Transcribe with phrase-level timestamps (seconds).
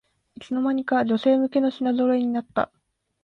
[0.33, 2.71] いつの間にか女性向けの品ぞろえになった